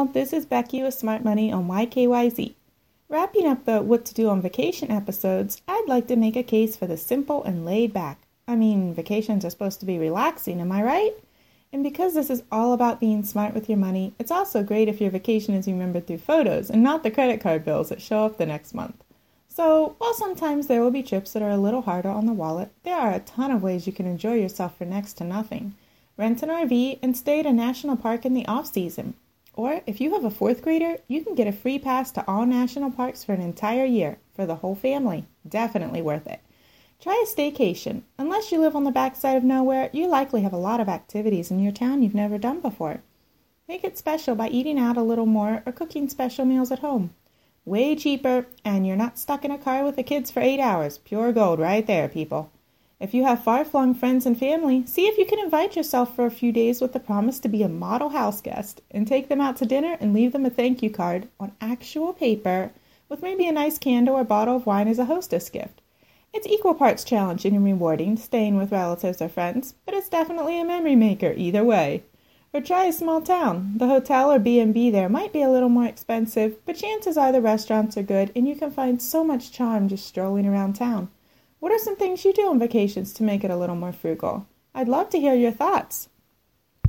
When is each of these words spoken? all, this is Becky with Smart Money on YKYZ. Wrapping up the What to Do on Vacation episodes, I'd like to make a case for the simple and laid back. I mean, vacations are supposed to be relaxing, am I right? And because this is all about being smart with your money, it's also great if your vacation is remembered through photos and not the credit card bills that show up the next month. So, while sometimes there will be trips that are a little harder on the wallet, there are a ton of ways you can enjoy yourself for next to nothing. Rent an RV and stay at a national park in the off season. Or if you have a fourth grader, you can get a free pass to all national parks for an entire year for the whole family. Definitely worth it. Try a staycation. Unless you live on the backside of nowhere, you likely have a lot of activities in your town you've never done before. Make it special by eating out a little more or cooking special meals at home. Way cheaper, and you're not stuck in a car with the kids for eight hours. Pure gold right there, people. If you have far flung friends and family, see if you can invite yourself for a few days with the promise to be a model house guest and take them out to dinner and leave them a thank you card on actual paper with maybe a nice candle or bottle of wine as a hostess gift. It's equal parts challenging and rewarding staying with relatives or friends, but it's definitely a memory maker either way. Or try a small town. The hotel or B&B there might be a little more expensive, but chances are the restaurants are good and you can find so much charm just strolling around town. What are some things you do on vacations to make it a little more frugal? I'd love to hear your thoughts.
all, 0.00 0.06
this 0.06 0.32
is 0.32 0.46
Becky 0.46 0.82
with 0.82 0.94
Smart 0.94 1.24
Money 1.24 1.52
on 1.52 1.68
YKYZ. 1.68 2.54
Wrapping 3.10 3.46
up 3.46 3.66
the 3.66 3.82
What 3.82 4.06
to 4.06 4.14
Do 4.14 4.30
on 4.30 4.40
Vacation 4.40 4.90
episodes, 4.90 5.60
I'd 5.68 5.84
like 5.88 6.06
to 6.06 6.16
make 6.16 6.36
a 6.36 6.42
case 6.42 6.74
for 6.74 6.86
the 6.86 6.96
simple 6.96 7.44
and 7.44 7.66
laid 7.66 7.92
back. 7.92 8.22
I 8.48 8.56
mean, 8.56 8.94
vacations 8.94 9.44
are 9.44 9.50
supposed 9.50 9.78
to 9.80 9.84
be 9.84 9.98
relaxing, 9.98 10.58
am 10.58 10.72
I 10.72 10.82
right? 10.82 11.12
And 11.70 11.82
because 11.82 12.14
this 12.14 12.30
is 12.30 12.44
all 12.50 12.72
about 12.72 12.98
being 12.98 13.24
smart 13.24 13.52
with 13.52 13.68
your 13.68 13.76
money, 13.76 14.14
it's 14.18 14.30
also 14.30 14.62
great 14.62 14.88
if 14.88 15.02
your 15.02 15.10
vacation 15.10 15.52
is 15.52 15.66
remembered 15.66 16.06
through 16.06 16.16
photos 16.16 16.70
and 16.70 16.82
not 16.82 17.02
the 17.02 17.10
credit 17.10 17.42
card 17.42 17.62
bills 17.62 17.90
that 17.90 18.00
show 18.00 18.24
up 18.24 18.38
the 18.38 18.46
next 18.46 18.72
month. 18.72 19.04
So, 19.48 19.96
while 19.98 20.14
sometimes 20.14 20.66
there 20.66 20.80
will 20.80 20.90
be 20.90 21.02
trips 21.02 21.34
that 21.34 21.42
are 21.42 21.50
a 21.50 21.58
little 21.58 21.82
harder 21.82 22.08
on 22.08 22.24
the 22.24 22.32
wallet, 22.32 22.70
there 22.84 22.96
are 22.96 23.12
a 23.12 23.20
ton 23.20 23.50
of 23.50 23.62
ways 23.62 23.86
you 23.86 23.92
can 23.92 24.06
enjoy 24.06 24.36
yourself 24.36 24.78
for 24.78 24.86
next 24.86 25.18
to 25.18 25.24
nothing. 25.24 25.74
Rent 26.16 26.42
an 26.42 26.48
RV 26.48 27.00
and 27.02 27.14
stay 27.14 27.40
at 27.40 27.44
a 27.44 27.52
national 27.52 27.98
park 27.98 28.24
in 28.24 28.32
the 28.32 28.46
off 28.46 28.66
season. 28.66 29.12
Or 29.60 29.82
if 29.86 30.00
you 30.00 30.14
have 30.14 30.24
a 30.24 30.30
fourth 30.30 30.62
grader, 30.62 30.96
you 31.06 31.22
can 31.22 31.34
get 31.34 31.46
a 31.46 31.52
free 31.52 31.78
pass 31.78 32.10
to 32.12 32.24
all 32.26 32.46
national 32.46 32.90
parks 32.90 33.22
for 33.22 33.34
an 33.34 33.42
entire 33.42 33.84
year 33.84 34.16
for 34.32 34.46
the 34.46 34.54
whole 34.54 34.74
family. 34.74 35.26
Definitely 35.46 36.00
worth 36.00 36.26
it. 36.26 36.40
Try 36.98 37.22
a 37.22 37.28
staycation. 37.28 38.04
Unless 38.16 38.52
you 38.52 38.58
live 38.58 38.74
on 38.74 38.84
the 38.84 38.90
backside 38.90 39.36
of 39.36 39.44
nowhere, 39.44 39.90
you 39.92 40.06
likely 40.06 40.40
have 40.40 40.54
a 40.54 40.56
lot 40.56 40.80
of 40.80 40.88
activities 40.88 41.50
in 41.50 41.60
your 41.60 41.72
town 41.72 42.02
you've 42.02 42.14
never 42.14 42.38
done 42.38 42.60
before. 42.60 43.02
Make 43.68 43.84
it 43.84 43.98
special 43.98 44.34
by 44.34 44.48
eating 44.48 44.78
out 44.78 44.96
a 44.96 45.02
little 45.02 45.26
more 45.26 45.62
or 45.66 45.72
cooking 45.72 46.08
special 46.08 46.46
meals 46.46 46.72
at 46.72 46.78
home. 46.78 47.10
Way 47.66 47.96
cheaper, 47.96 48.46
and 48.64 48.86
you're 48.86 48.96
not 48.96 49.18
stuck 49.18 49.44
in 49.44 49.50
a 49.50 49.58
car 49.58 49.84
with 49.84 49.96
the 49.96 50.02
kids 50.02 50.30
for 50.30 50.40
eight 50.40 50.58
hours. 50.58 50.96
Pure 50.96 51.34
gold 51.34 51.58
right 51.58 51.86
there, 51.86 52.08
people. 52.08 52.50
If 53.00 53.14
you 53.14 53.24
have 53.24 53.42
far 53.42 53.64
flung 53.64 53.94
friends 53.94 54.26
and 54.26 54.38
family, 54.38 54.84
see 54.84 55.06
if 55.06 55.16
you 55.16 55.24
can 55.24 55.38
invite 55.38 55.74
yourself 55.74 56.14
for 56.14 56.26
a 56.26 56.30
few 56.30 56.52
days 56.52 56.82
with 56.82 56.92
the 56.92 57.00
promise 57.00 57.38
to 57.38 57.48
be 57.48 57.62
a 57.62 57.68
model 57.68 58.10
house 58.10 58.42
guest 58.42 58.82
and 58.90 59.08
take 59.08 59.30
them 59.30 59.40
out 59.40 59.56
to 59.56 59.64
dinner 59.64 59.96
and 60.00 60.12
leave 60.12 60.32
them 60.32 60.44
a 60.44 60.50
thank 60.50 60.82
you 60.82 60.90
card 60.90 61.26
on 61.40 61.52
actual 61.62 62.12
paper 62.12 62.72
with 63.08 63.22
maybe 63.22 63.46
a 63.46 63.52
nice 63.52 63.78
candle 63.78 64.16
or 64.16 64.22
bottle 64.22 64.56
of 64.56 64.66
wine 64.66 64.86
as 64.86 64.98
a 64.98 65.06
hostess 65.06 65.48
gift. 65.48 65.80
It's 66.34 66.46
equal 66.46 66.74
parts 66.74 67.02
challenging 67.02 67.56
and 67.56 67.64
rewarding 67.64 68.18
staying 68.18 68.58
with 68.58 68.70
relatives 68.70 69.22
or 69.22 69.30
friends, 69.30 69.72
but 69.86 69.94
it's 69.94 70.10
definitely 70.10 70.60
a 70.60 70.64
memory 70.66 70.94
maker 70.94 71.32
either 71.34 71.64
way. 71.64 72.02
Or 72.52 72.60
try 72.60 72.84
a 72.84 72.92
small 72.92 73.22
town. 73.22 73.78
The 73.78 73.86
hotel 73.86 74.30
or 74.30 74.38
B&B 74.38 74.90
there 74.90 75.08
might 75.08 75.32
be 75.32 75.40
a 75.40 75.50
little 75.50 75.70
more 75.70 75.86
expensive, 75.86 76.56
but 76.66 76.76
chances 76.76 77.16
are 77.16 77.32
the 77.32 77.40
restaurants 77.40 77.96
are 77.96 78.02
good 78.02 78.30
and 78.36 78.46
you 78.46 78.56
can 78.56 78.70
find 78.70 79.00
so 79.00 79.24
much 79.24 79.52
charm 79.52 79.88
just 79.88 80.04
strolling 80.04 80.46
around 80.46 80.74
town. 80.74 81.08
What 81.60 81.72
are 81.72 81.78
some 81.78 81.96
things 81.96 82.24
you 82.24 82.32
do 82.32 82.48
on 82.48 82.58
vacations 82.58 83.12
to 83.12 83.22
make 83.22 83.44
it 83.44 83.50
a 83.50 83.56
little 83.56 83.76
more 83.76 83.92
frugal? 83.92 84.46
I'd 84.74 84.88
love 84.88 85.10
to 85.10 85.20
hear 85.20 85.34
your 85.34 85.52
thoughts. 85.52 86.08